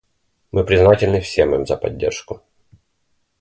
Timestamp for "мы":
0.51-0.63